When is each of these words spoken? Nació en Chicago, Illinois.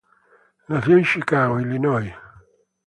Nació 0.67 0.97
en 0.97 1.03
Chicago, 1.03 1.59
Illinois. 1.59 2.11